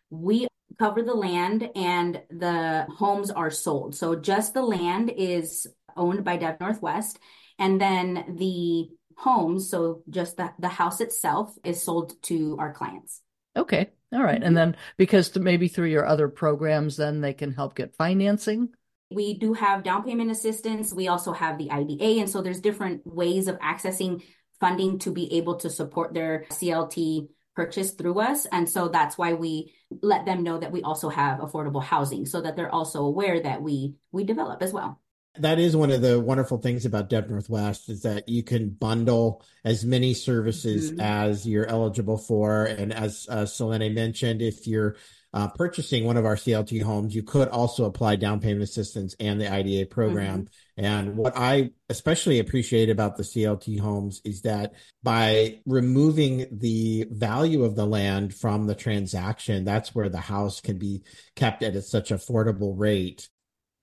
We 0.09 0.47
cover 0.79 1.03
the 1.03 1.13
land 1.13 1.69
and 1.75 2.21
the 2.29 2.87
homes 2.97 3.29
are 3.29 3.51
sold. 3.51 3.95
So 3.95 4.15
just 4.15 4.53
the 4.53 4.63
land 4.63 5.11
is 5.15 5.67
owned 5.95 6.23
by 6.23 6.37
Dev 6.37 6.59
Northwest 6.59 7.19
and 7.61 7.79
then 7.79 8.35
the 8.39 8.89
homes, 9.15 9.69
so 9.69 10.01
just 10.09 10.37
the, 10.37 10.51
the 10.57 10.67
house 10.67 10.99
itself 10.99 11.55
is 11.63 11.81
sold 11.81 12.19
to 12.23 12.57
our 12.59 12.73
clients. 12.73 13.21
Okay. 13.55 13.91
All 14.11 14.23
right. 14.23 14.35
mm-hmm. 14.35 14.43
And 14.43 14.57
then 14.57 14.75
because 14.97 15.33
maybe 15.37 15.67
through 15.67 15.89
your 15.89 16.07
other 16.07 16.27
programs, 16.27 16.97
then 16.97 17.21
they 17.21 17.33
can 17.33 17.53
help 17.53 17.75
get 17.75 17.95
financing. 17.95 18.69
We 19.11 19.35
do 19.37 19.53
have 19.53 19.83
down 19.83 20.03
payment 20.03 20.31
assistance. 20.31 20.91
We 20.91 21.07
also 21.07 21.33
have 21.33 21.59
the 21.59 21.69
IDA. 21.69 22.19
And 22.19 22.29
so 22.29 22.41
there's 22.41 22.61
different 22.61 23.05
ways 23.05 23.47
of 23.47 23.59
accessing 23.59 24.23
funding 24.59 24.97
to 24.99 25.11
be 25.11 25.37
able 25.37 25.57
to 25.57 25.69
support 25.69 26.15
their 26.15 26.45
CLT 26.49 27.27
purchase 27.55 27.91
through 27.91 28.21
us. 28.21 28.47
And 28.51 28.67
so 28.67 28.87
that's 28.87 29.19
why 29.19 29.33
we 29.33 29.73
let 30.01 30.25
them 30.25 30.41
know 30.41 30.57
that 30.57 30.71
we 30.71 30.81
also 30.81 31.09
have 31.09 31.39
affordable 31.39 31.83
housing 31.83 32.25
so 32.25 32.41
that 32.41 32.55
they're 32.55 32.73
also 32.73 33.03
aware 33.03 33.39
that 33.39 33.61
we 33.61 33.95
we 34.11 34.23
develop 34.23 34.63
as 34.63 34.73
well. 34.73 34.99
That 35.35 35.59
is 35.59 35.77
one 35.77 35.91
of 35.91 36.01
the 36.01 36.19
wonderful 36.19 36.57
things 36.57 36.85
about 36.85 37.09
Dev 37.09 37.29
Northwest 37.29 37.89
is 37.89 38.01
that 38.01 38.27
you 38.27 38.43
can 38.43 38.69
bundle 38.69 39.43
as 39.63 39.85
many 39.85 40.13
services 40.13 40.91
mm-hmm. 40.91 40.99
as 40.99 41.47
you're 41.47 41.65
eligible 41.65 42.17
for. 42.17 42.65
And 42.65 42.93
as 42.93 43.27
uh, 43.29 43.43
Zelene 43.43 43.93
mentioned, 43.93 44.41
if 44.41 44.67
you're 44.67 44.97
uh, 45.33 45.47
purchasing 45.47 46.03
one 46.03 46.17
of 46.17 46.25
our 46.25 46.35
CLT 46.35 46.81
homes, 46.81 47.15
you 47.15 47.23
could 47.23 47.47
also 47.47 47.85
apply 47.85 48.17
down 48.17 48.41
payment 48.41 48.63
assistance 48.63 49.15
and 49.21 49.39
the 49.39 49.49
IDA 49.49 49.85
program. 49.85 50.41
Mm-hmm. 50.41 50.85
And 50.85 51.15
what 51.15 51.33
I 51.37 51.71
especially 51.89 52.39
appreciate 52.39 52.89
about 52.89 53.15
the 53.15 53.23
CLT 53.23 53.79
homes 53.79 54.21
is 54.25 54.41
that 54.41 54.73
by 55.01 55.61
removing 55.65 56.47
the 56.51 57.07
value 57.09 57.63
of 57.63 57.75
the 57.75 57.85
land 57.85 58.33
from 58.33 58.67
the 58.67 58.75
transaction, 58.75 59.63
that's 59.63 59.95
where 59.95 60.09
the 60.09 60.19
house 60.19 60.59
can 60.59 60.77
be 60.77 61.03
kept 61.37 61.63
at 61.63 61.81
such 61.85 62.09
affordable 62.09 62.73
rate 62.77 63.29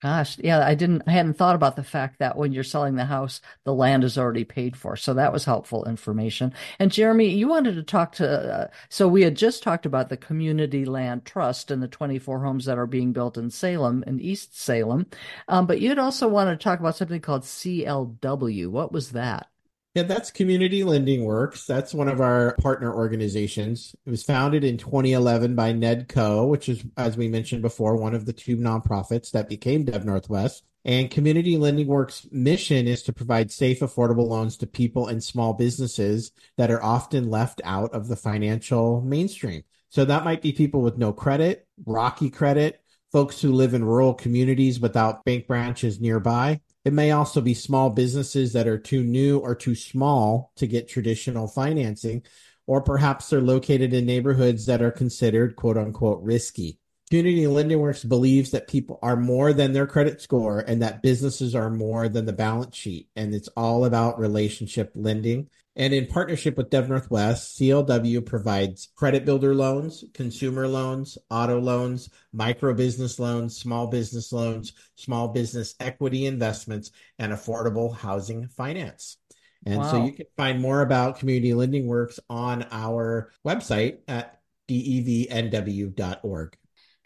Gosh, 0.01 0.37
yeah, 0.39 0.65
I 0.65 0.75
didn't, 0.75 1.03
I 1.07 1.11
hadn't 1.11 1.33
thought 1.33 1.55
about 1.55 1.75
the 1.75 1.83
fact 1.83 2.19
that 2.19 2.37
when 2.37 2.53
you're 2.53 2.63
selling 2.63 2.95
the 2.95 3.03
house, 3.03 3.41
the 3.65 3.73
land 3.73 4.05
is 4.05 4.17
already 4.17 4.45
paid 4.45 4.77
for. 4.77 4.95
So 4.95 5.13
that 5.15 5.33
was 5.33 5.43
helpful 5.43 5.83
information. 5.83 6.53
And 6.79 6.89
Jeremy, 6.89 7.27
you 7.27 7.49
wanted 7.49 7.75
to 7.75 7.83
talk 7.83 8.13
to, 8.13 8.29
uh, 8.29 8.67
so 8.87 9.09
we 9.09 9.23
had 9.23 9.35
just 9.35 9.61
talked 9.61 9.85
about 9.85 10.07
the 10.07 10.15
Community 10.15 10.85
Land 10.85 11.25
Trust 11.25 11.69
and 11.69 11.83
the 11.83 11.89
24 11.89 12.39
homes 12.45 12.63
that 12.63 12.77
are 12.77 12.87
being 12.87 13.11
built 13.11 13.37
in 13.37 13.49
Salem 13.49 14.05
and 14.07 14.21
East 14.21 14.57
Salem. 14.57 15.05
Um, 15.49 15.67
but 15.67 15.81
you'd 15.81 15.99
also 15.99 16.29
want 16.29 16.49
to 16.49 16.63
talk 16.63 16.79
about 16.79 16.95
something 16.95 17.19
called 17.19 17.41
CLW. 17.43 18.67
What 18.69 18.93
was 18.93 19.11
that? 19.11 19.49
Yeah, 19.95 20.03
that's 20.03 20.29
Community 20.29 20.83
Lending 20.83 21.25
Works. 21.25 21.65
That's 21.65 21.95
one 21.95 22.07
of 22.07 22.21
our 22.21 22.55
partner 22.61 22.93
organizations. 22.93 23.95
It 24.05 24.11
was 24.11 24.21
founded 24.21 24.63
in 24.63 24.77
2011 24.77 25.55
by 25.55 25.73
NEDCO, 25.73 26.47
which 26.47 26.69
is, 26.69 26.83
as 26.95 27.17
we 27.17 27.27
mentioned 27.27 27.63
before, 27.63 27.95
one 27.95 28.13
of 28.13 28.27
the 28.27 28.33
two 28.33 28.55
nonprofits 28.55 29.31
that 29.31 29.49
became 29.49 29.85
Dev 29.85 30.05
Northwest. 30.05 30.63
And 30.85 31.09
Community 31.09 31.57
Lending 31.57 31.87
Works' 31.87 32.27
mission 32.31 32.87
is 32.87 33.01
to 33.03 33.13
provide 33.13 33.51
safe, 33.51 33.79
affordable 33.79 34.27
loans 34.27 34.57
to 34.57 34.67
people 34.67 35.07
and 35.07 35.23
small 35.23 35.53
businesses 35.53 36.31
that 36.55 36.69
are 36.69 36.83
often 36.83 37.31
left 37.31 37.59
out 37.65 37.91
of 37.91 38.07
the 38.07 38.15
financial 38.15 39.01
mainstream. 39.01 39.63
So 39.89 40.05
that 40.05 40.23
might 40.23 40.43
be 40.43 40.51
people 40.51 40.81
with 40.81 40.99
no 40.99 41.11
credit, 41.11 41.67
rocky 41.83 42.29
credit, 42.29 42.79
folks 43.11 43.41
who 43.41 43.51
live 43.51 43.73
in 43.73 43.83
rural 43.83 44.13
communities 44.13 44.79
without 44.79 45.25
bank 45.25 45.47
branches 45.47 45.99
nearby, 45.99 46.61
it 46.85 46.93
may 46.93 47.11
also 47.11 47.41
be 47.41 47.53
small 47.53 47.89
businesses 47.89 48.53
that 48.53 48.67
are 48.67 48.77
too 48.77 49.03
new 49.03 49.39
or 49.39 49.53
too 49.55 49.75
small 49.75 50.51
to 50.55 50.67
get 50.67 50.87
traditional 50.87 51.47
financing, 51.47 52.23
or 52.67 52.81
perhaps 52.81 53.29
they're 53.29 53.41
located 53.41 53.93
in 53.93 54.05
neighborhoods 54.05 54.65
that 54.67 54.81
are 54.81 54.91
considered 54.91 55.55
quote 55.55 55.77
unquote 55.77 56.21
risky. 56.21 56.79
Community 57.09 57.47
Lending 57.47 57.79
Works 57.79 58.03
believes 58.03 58.51
that 58.51 58.67
people 58.67 58.99
are 59.01 59.15
more 59.15 59.51
than 59.51 59.73
their 59.73 59.87
credit 59.87 60.21
score 60.21 60.59
and 60.59 60.83
that 60.83 61.01
businesses 61.01 61.55
are 61.55 61.71
more 61.71 62.07
than 62.07 62.25
the 62.25 62.33
balance 62.33 62.75
sheet. 62.75 63.09
And 63.15 63.33
it's 63.33 63.47
all 63.57 63.85
about 63.85 64.19
relationship 64.19 64.91
lending. 64.93 65.49
And 65.75 65.91
in 65.91 66.05
partnership 66.05 66.55
with 66.55 66.69
Dev 66.69 66.87
Northwest, 66.87 67.57
CLW 67.57 68.23
provides 68.25 68.89
credit 68.95 69.25
builder 69.25 69.55
loans, 69.55 70.03
consumer 70.13 70.67
loans, 70.67 71.17
auto 71.31 71.59
loans, 71.59 72.09
micro 72.31 72.75
business 72.75 73.17
loans, 73.17 73.57
small 73.57 73.87
business 73.87 74.31
loans, 74.31 74.73
small 74.95 75.29
business 75.29 75.73
equity 75.79 76.27
investments, 76.27 76.91
and 77.17 77.33
affordable 77.33 77.95
housing 77.95 78.47
finance. 78.49 79.17
And 79.65 79.79
wow. 79.79 79.91
so 79.91 80.05
you 80.05 80.11
can 80.11 80.27
find 80.37 80.61
more 80.61 80.81
about 80.81 81.17
Community 81.17 81.55
Lending 81.55 81.87
Works 81.87 82.19
on 82.29 82.67
our 82.71 83.31
website 83.43 83.99
at 84.07 84.41
devnw.org. 84.69 86.57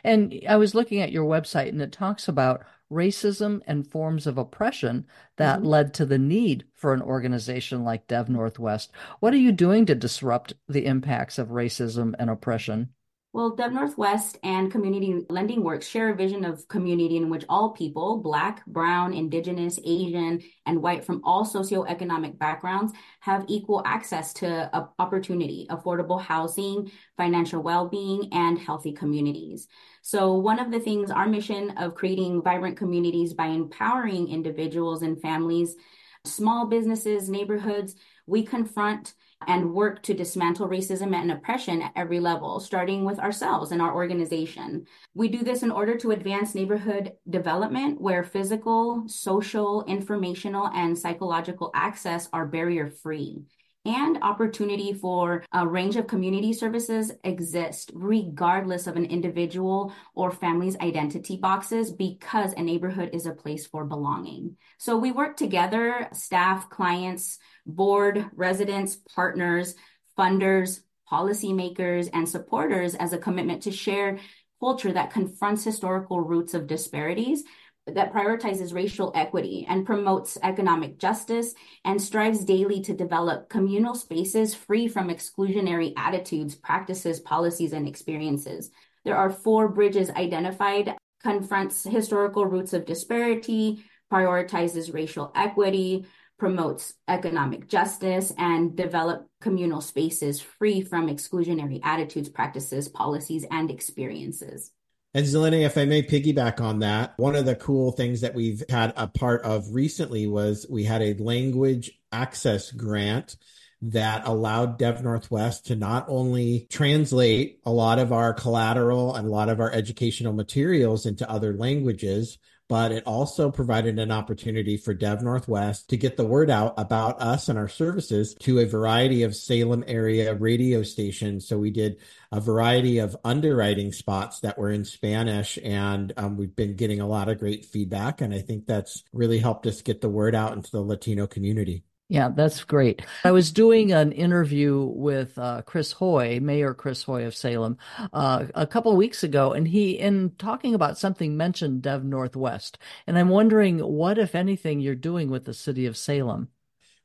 And 0.03 0.39
I 0.47 0.57
was 0.57 0.75
looking 0.75 1.01
at 1.01 1.11
your 1.11 1.25
website 1.25 1.69
and 1.69 1.81
it 1.81 1.91
talks 1.91 2.27
about 2.27 2.65
racism 2.91 3.61
and 3.65 3.87
forms 3.87 4.27
of 4.27 4.37
oppression 4.37 5.05
that 5.37 5.59
mm-hmm. 5.59 5.67
led 5.67 5.93
to 5.95 6.05
the 6.05 6.17
need 6.17 6.65
for 6.73 6.93
an 6.93 7.01
organization 7.01 7.83
like 7.83 8.07
Dev 8.07 8.29
Northwest. 8.29 8.91
What 9.19 9.33
are 9.33 9.37
you 9.37 9.51
doing 9.51 9.85
to 9.87 9.95
disrupt 9.95 10.53
the 10.67 10.85
impacts 10.85 11.39
of 11.39 11.49
racism 11.49 12.13
and 12.19 12.29
oppression? 12.29 12.89
Well, 13.33 13.55
Dev 13.55 13.73
Northwest 13.73 14.37
and 14.43 14.71
Community 14.71 15.25
Lending 15.27 15.63
Works 15.63 15.87
share 15.87 16.09
a 16.09 16.15
vision 16.15 16.45
of 16.45 16.67
community 16.67 17.17
in 17.17 17.31
which 17.31 17.45
all 17.49 17.71
people, 17.71 18.17
Black, 18.17 18.63
Brown, 18.67 19.11
Indigenous, 19.11 19.79
Asian, 19.83 20.39
and 20.67 20.83
white 20.83 21.03
from 21.03 21.19
all 21.23 21.43
socioeconomic 21.43 22.37
backgrounds 22.37 22.93
have 23.21 23.45
equal 23.47 23.81
access 23.87 24.33
to 24.33 24.69
opportunity, 24.99 25.65
affordable 25.71 26.21
housing, 26.21 26.91
financial 27.17 27.63
well-being, 27.63 28.29
and 28.33 28.59
healthy 28.59 28.91
communities. 28.91 29.67
So 30.03 30.33
one 30.33 30.59
of 30.59 30.69
the 30.69 30.79
things, 30.79 31.09
our 31.09 31.27
mission 31.27 31.71
of 31.79 31.95
creating 31.95 32.43
vibrant 32.43 32.77
communities 32.77 33.33
by 33.33 33.47
empowering 33.47 34.29
individuals 34.29 35.01
and 35.01 35.19
families, 35.19 35.75
small 36.23 36.67
businesses, 36.67 37.29
neighborhoods, 37.29 37.95
we 38.27 38.43
confront 38.43 39.15
and 39.47 39.73
work 39.73 40.01
to 40.03 40.13
dismantle 40.13 40.67
racism 40.67 41.15
and 41.15 41.31
oppression 41.31 41.81
at 41.81 41.91
every 41.95 42.19
level, 42.19 42.59
starting 42.59 43.05
with 43.05 43.19
ourselves 43.19 43.71
and 43.71 43.81
our 43.81 43.93
organization. 43.93 44.85
We 45.13 45.27
do 45.27 45.43
this 45.43 45.63
in 45.63 45.71
order 45.71 45.97
to 45.97 46.11
advance 46.11 46.55
neighborhood 46.55 47.13
development 47.29 48.01
where 48.01 48.23
physical, 48.23 49.03
social, 49.07 49.83
informational, 49.85 50.67
and 50.69 50.97
psychological 50.97 51.71
access 51.73 52.29
are 52.33 52.45
barrier 52.45 52.89
free 52.89 53.43
and 53.85 54.17
opportunity 54.21 54.93
for 54.93 55.43
a 55.51 55.67
range 55.67 55.95
of 55.95 56.07
community 56.07 56.53
services 56.53 57.11
exist 57.23 57.91
regardless 57.93 58.87
of 58.87 58.95
an 58.95 59.05
individual 59.05 59.93
or 60.15 60.31
family's 60.31 60.77
identity 60.77 61.37
boxes 61.37 61.91
because 61.91 62.53
a 62.53 62.61
neighborhood 62.61 63.09
is 63.13 63.25
a 63.25 63.33
place 63.33 63.67
for 63.67 63.83
belonging. 63.83 64.55
So 64.77 64.97
we 64.97 65.11
work 65.11 65.35
together, 65.35 66.07
staff, 66.13 66.69
clients, 66.69 67.39
board, 67.65 68.25
residents, 68.35 68.95
partners, 69.13 69.75
funders, 70.17 70.79
policymakers, 71.11 72.09
and 72.13 72.27
supporters 72.27 72.95
as 72.95 73.13
a 73.13 73.17
commitment 73.17 73.63
to 73.63 73.71
share 73.71 74.19
culture 74.59 74.93
that 74.93 75.11
confronts 75.11 75.65
historical 75.65 76.21
roots 76.21 76.53
of 76.53 76.67
disparities 76.67 77.43
that 77.87 78.13
prioritizes 78.13 78.73
racial 78.73 79.11
equity 79.13 79.65
and 79.67 79.85
promotes 79.85 80.37
economic 80.41 80.97
justice 80.97 81.53
and 81.83 82.01
strives 82.01 82.45
daily 82.45 82.81
to 82.81 82.93
develop 82.93 83.49
communal 83.49 83.93
spaces 83.93 84.55
free 84.55 84.87
from 84.87 85.09
exclusionary 85.09 85.93
attitudes, 85.97 86.55
practices, 86.55 87.19
policies, 87.19 87.73
and 87.73 87.87
experiences. 87.87 88.71
There 89.03 89.17
are 89.17 89.29
four 89.29 89.67
bridges 89.67 90.09
identified, 90.11 90.95
confronts 91.21 91.83
historical 91.83 92.45
roots 92.45 92.73
of 92.73 92.85
disparity, 92.85 93.83
prioritizes 94.11 94.93
racial 94.93 95.31
equity, 95.35 96.05
promotes 96.39 96.93
economic 97.07 97.67
justice, 97.67 98.31
and 98.37 98.75
develop 98.75 99.27
communal 99.41 99.81
spaces 99.81 100.39
free 100.39 100.81
from 100.81 101.07
exclusionary 101.07 101.79
attitudes, 101.83 102.29
practices, 102.29 102.87
policies, 102.87 103.45
and 103.51 103.69
experiences. 103.69 104.71
And 105.15 105.27
Zelene, 105.27 105.63
if 105.63 105.77
I 105.77 105.85
may 105.85 106.01
piggyback 106.01 106.59
on 106.59 106.79
that, 106.79 107.13
one 107.17 107.35
of 107.35 107.45
the 107.45 107.55
cool 107.55 107.91
things 107.91 108.21
that 108.21 108.33
we've 108.33 108.63
had 108.67 108.93
a 108.97 109.07
part 109.07 109.43
of 109.43 109.75
recently 109.75 110.25
was 110.25 110.65
we 110.67 110.85
had 110.85 111.03
a 111.03 111.13
language 111.13 111.91
access 112.11 112.71
grant 112.71 113.35
that 113.83 114.25
allowed 114.25 114.79
Dev 114.79 115.03
Northwest 115.03 115.67
to 115.67 115.75
not 115.75 116.05
only 116.07 116.65
translate 116.71 117.59
a 117.63 117.71
lot 117.71 117.99
of 117.99 118.11
our 118.11 118.33
collateral 118.33 119.13
and 119.13 119.27
a 119.27 119.31
lot 119.31 119.49
of 119.49 119.59
our 119.59 119.71
educational 119.71 120.33
materials 120.33 121.05
into 121.05 121.29
other 121.29 121.53
languages, 121.53 122.39
but 122.73 122.91
it 122.91 123.03
also 123.05 123.51
provided 123.51 123.99
an 123.99 124.11
opportunity 124.11 124.77
for 124.77 124.95
Dev 124.95 125.21
Northwest 125.21 125.91
to 125.91 125.95
get 125.95 126.17
the 126.17 126.25
word 126.25 126.49
out 126.49 126.73
about 126.75 127.21
us 127.21 127.47
and 127.47 127.59
our 127.59 127.67
services 127.67 128.33
to 128.39 128.57
a 128.57 128.65
variety 128.65 129.21
of 129.21 129.35
Salem 129.35 129.83
area 129.85 130.33
radio 130.33 130.81
stations. 130.81 131.47
So 131.47 131.59
we 131.59 131.69
did 131.69 131.97
a 132.31 132.41
variety 132.41 132.97
of 132.97 133.15
underwriting 133.23 133.91
spots 133.91 134.39
that 134.39 134.57
were 134.57 134.71
in 134.71 134.85
Spanish, 134.85 135.59
and 135.63 136.13
um, 136.17 136.35
we've 136.35 136.55
been 136.55 136.75
getting 136.75 136.99
a 136.99 137.05
lot 137.07 137.29
of 137.29 137.37
great 137.37 137.63
feedback. 137.63 138.21
And 138.21 138.33
I 138.33 138.39
think 138.39 138.65
that's 138.65 139.03
really 139.13 139.37
helped 139.37 139.67
us 139.67 139.83
get 139.83 140.01
the 140.01 140.09
word 140.09 140.33
out 140.33 140.53
into 140.53 140.71
the 140.71 140.81
Latino 140.81 141.27
community. 141.27 141.83
Yeah, 142.09 142.29
that's 142.29 142.63
great. 142.63 143.01
I 143.23 143.31
was 143.31 143.51
doing 143.51 143.91
an 143.91 144.11
interview 144.11 144.91
with 144.93 145.37
uh, 145.37 145.61
Chris 145.63 145.93
Hoy, 145.93 146.39
Mayor 146.41 146.73
Chris 146.73 147.01
Hoy 147.03 147.23
of 147.23 147.35
Salem, 147.35 147.77
uh, 148.11 148.45
a 148.53 148.67
couple 148.67 148.91
of 148.91 148.97
weeks 148.97 149.23
ago, 149.23 149.53
and 149.53 149.67
he, 149.67 149.91
in 149.91 150.31
talking 150.37 150.75
about 150.75 150.97
something, 150.97 151.37
mentioned 151.37 151.81
Dev 151.81 152.03
Northwest. 152.03 152.77
And 153.07 153.17
I'm 153.17 153.29
wondering 153.29 153.79
what, 153.79 154.17
if 154.17 154.35
anything, 154.35 154.79
you're 154.79 154.95
doing 154.95 155.29
with 155.29 155.45
the 155.45 155.53
city 155.53 155.85
of 155.85 155.97
Salem. 155.97 156.49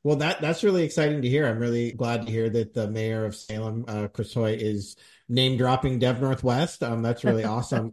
Well, 0.03 0.17
that 0.17 0.39
that's 0.41 0.63
really 0.63 0.83
exciting 0.83 1.21
to 1.21 1.29
hear. 1.29 1.45
I'm 1.45 1.59
really 1.59 1.91
glad 1.91 2.25
to 2.25 2.31
hear 2.31 2.49
that 2.49 2.73
the 2.73 2.89
mayor 2.89 3.25
of 3.25 3.35
Salem, 3.35 3.85
uh, 3.87 4.07
Chris 4.07 4.33
Hoy, 4.33 4.53
is 4.53 4.95
name 5.27 5.57
dropping 5.57 5.99
Dev 5.99 6.21
Northwest. 6.21 6.83
Um, 6.83 7.01
that's 7.01 7.23
really 7.23 7.43
awesome. 7.45 7.91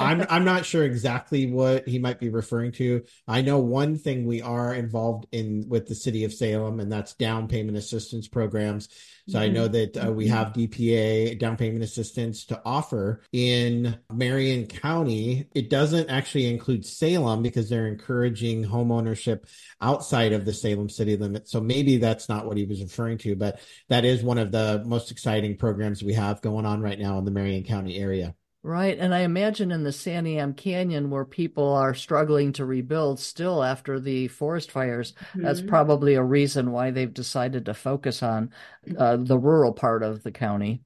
I'm 0.00 0.26
I'm 0.28 0.44
not 0.44 0.64
sure 0.64 0.84
exactly 0.84 1.46
what 1.46 1.88
he 1.88 1.98
might 1.98 2.18
be 2.18 2.28
referring 2.28 2.72
to. 2.72 3.04
I 3.28 3.42
know 3.42 3.58
one 3.58 3.96
thing 3.96 4.26
we 4.26 4.42
are 4.42 4.74
involved 4.74 5.26
in 5.32 5.66
with 5.68 5.86
the 5.86 5.94
city 5.94 6.24
of 6.24 6.32
Salem, 6.32 6.80
and 6.80 6.90
that's 6.90 7.14
down 7.14 7.48
payment 7.48 7.76
assistance 7.76 8.28
programs. 8.28 8.88
So 9.26 9.38
I 9.38 9.48
know 9.48 9.68
that 9.68 9.96
uh, 9.96 10.12
we 10.12 10.28
have 10.28 10.52
DPA 10.52 11.38
down 11.38 11.56
payment 11.56 11.82
assistance 11.82 12.44
to 12.46 12.60
offer 12.62 13.22
in 13.32 13.98
Marion 14.12 14.66
County. 14.66 15.46
It 15.54 15.70
doesn't 15.70 16.10
actually 16.10 16.46
include 16.50 16.84
Salem 16.84 17.42
because 17.42 17.70
they're 17.70 17.86
encouraging 17.86 18.64
home 18.64 18.92
ownership 18.92 19.46
outside 19.80 20.34
of 20.34 20.44
the 20.44 20.52
Salem 20.52 20.90
city 20.90 21.16
limit. 21.16 21.48
So 21.48 21.62
maybe 21.62 21.96
that's 21.96 22.28
not 22.28 22.44
what 22.44 22.58
he 22.58 22.66
was 22.66 22.82
referring 22.82 23.16
to, 23.18 23.34
but 23.34 23.60
that 23.88 24.04
is 24.04 24.22
one 24.22 24.36
of 24.36 24.52
the 24.52 24.82
most 24.84 25.10
exciting 25.10 25.56
programs 25.56 26.02
we 26.02 26.12
have 26.12 26.42
going 26.42 26.66
on 26.66 26.82
right 26.82 26.98
now 26.98 27.16
in 27.16 27.24
the 27.24 27.30
Marion 27.30 27.64
County 27.64 27.96
area. 27.96 28.34
Right. 28.64 28.98
And 28.98 29.14
I 29.14 29.20
imagine 29.20 29.70
in 29.70 29.84
the 29.84 29.90
Santiam 29.90 30.56
Canyon 30.56 31.10
where 31.10 31.26
people 31.26 31.68
are 31.74 31.92
struggling 31.92 32.50
to 32.54 32.64
rebuild 32.64 33.20
still 33.20 33.62
after 33.62 34.00
the 34.00 34.28
forest 34.28 34.70
fires, 34.70 35.12
mm-hmm. 35.12 35.42
that's 35.42 35.60
probably 35.60 36.14
a 36.14 36.22
reason 36.22 36.72
why 36.72 36.90
they've 36.90 37.12
decided 37.12 37.66
to 37.66 37.74
focus 37.74 38.22
on 38.22 38.50
uh, 38.96 39.18
the 39.18 39.36
rural 39.36 39.74
part 39.74 40.02
of 40.02 40.22
the 40.22 40.32
county. 40.32 40.80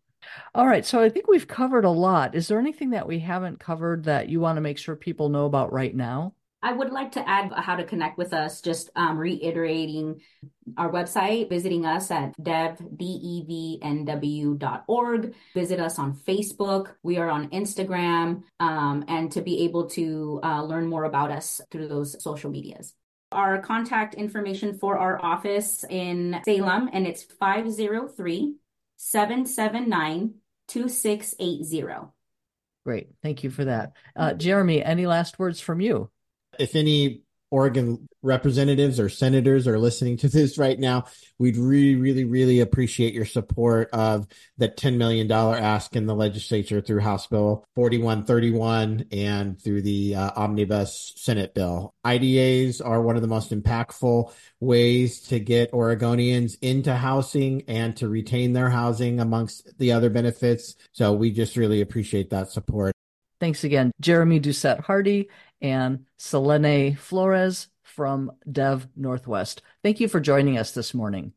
All 0.57 0.67
right. 0.67 0.85
So 0.85 1.01
I 1.01 1.09
think 1.09 1.29
we've 1.29 1.47
covered 1.47 1.85
a 1.85 1.91
lot. 1.91 2.35
Is 2.35 2.49
there 2.49 2.59
anything 2.59 2.91
that 2.91 3.07
we 3.07 3.21
haven't 3.21 3.61
covered 3.61 4.03
that 4.05 4.29
you 4.29 4.41
want 4.41 4.57
to 4.57 4.61
make 4.61 4.79
sure 4.79 4.97
people 4.97 5.29
know 5.29 5.47
about 5.47 5.73
right 5.73 5.95
now? 5.95 6.35
I 6.61 6.73
would 6.73 6.91
like 6.91 7.13
to 7.13 7.29
add 7.29 7.53
how 7.53 7.77
to 7.77 7.85
connect 7.85 8.19
with 8.19 8.33
us, 8.33 8.61
just 8.61 8.91
um, 8.97 9.17
reiterating 9.17 10.21
our 10.77 10.91
website, 10.91 11.49
visiting 11.49 11.87
us 11.87 12.11
at 12.11 12.37
devdevnw.org. 12.37 12.95
Visit 15.55 15.79
us 15.79 15.99
on 16.01 16.15
Facebook. 16.15 16.95
We 17.05 17.19
are 17.19 17.31
on 17.31 17.51
Instagram, 17.51 18.43
um, 18.59 19.05
and 19.07 19.31
to 19.33 19.41
be 19.41 19.65
able 19.65 19.87
to 19.91 20.41
uh, 20.43 20.65
learn 20.65 20.89
more 20.89 21.05
about 21.05 21.31
us 21.31 21.61
through 21.71 21.87
those 21.89 22.21
social 22.23 22.51
medias. 22.51 22.93
Our 23.31 23.61
contact 23.61 24.15
information 24.15 24.79
for 24.79 24.99
our 24.99 25.23
office 25.25 25.85
in 25.89 26.41
Salem, 26.45 26.91
and 26.93 27.07
it's 27.07 27.23
503 27.23 28.57
779 28.97 30.35
2680. 30.67 32.09
Great. 32.85 33.09
Thank 33.23 33.45
you 33.45 33.51
for 33.51 33.67
that. 33.67 33.93
Uh, 34.17 34.33
Jeremy, 34.35 34.83
any 34.83 35.07
last 35.07 35.39
words 35.39 35.61
from 35.61 35.81
you? 35.81 36.11
If 36.59 36.77
any 36.77 37.23
Oregon 37.51 38.09
representatives 38.23 39.01
or 39.01 39.09
senators 39.09 39.67
are 39.67 39.79
listening 39.79 40.17
to 40.19 40.29
this 40.29 40.59
right 40.59 40.79
now, 40.79 41.05
we'd 41.39 41.57
really, 41.57 41.97
really, 41.97 42.25
really 42.25 42.61
appreciate 42.61 43.15
your 43.15 43.25
support 43.25 43.89
of 43.93 44.27
that 44.59 44.77
$10 44.77 44.97
million 44.97 45.31
ask 45.31 45.97
in 45.97 46.07
the 46.07 46.15
legislature 46.15 46.81
through 46.81 47.01
House 47.01 47.27
Bill 47.27 47.65
4131 47.75 49.07
and 49.13 49.61
through 49.61 49.83
the 49.83 50.15
uh, 50.15 50.31
Omnibus 50.37 51.15
Senate 51.17 51.55
bill. 51.55 51.95
IDAs 52.05 52.81
are 52.85 53.01
one 53.01 53.17
of 53.17 53.23
the 53.23 53.29
most 53.29 53.51
impactful 53.51 54.33
ways 54.61 55.21
to 55.29 55.39
get 55.39 55.73
Oregonians 55.73 56.57
into 56.61 56.95
housing 56.95 57.63
and 57.69 57.97
to 57.97 58.09
retain 58.09 58.53
their 58.53 58.71
housing 58.71 59.21
amongst 59.21 59.79
the 59.79 59.93
other 59.93 60.11
benefits. 60.11 60.77
So 60.93 61.13
we 61.13 61.31
just 61.31 61.57
really 61.57 61.81
appreciate 61.81 62.31
that 62.31 62.51
support. 62.51 62.93
Thanks 63.41 63.65
again, 63.65 63.93
Jeremy 64.01 64.41
Doucette 64.41 64.81
Hardy 64.81 65.29
and 65.61 66.07
Zelene 66.19 66.99
Flores 66.99 67.69
from 67.83 68.33
Dev 68.51 68.89
Northwest. 68.97 69.63
Thank 69.83 70.01
you 70.01 70.09
for 70.09 70.21
joining 70.21 70.59
us 70.59 70.73
this 70.73 70.93
morning. 70.93 71.33